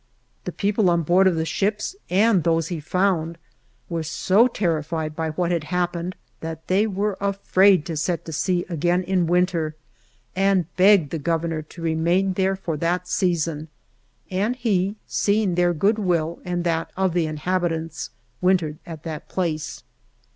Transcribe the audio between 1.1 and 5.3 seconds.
of the ships and those he found were so terrified by*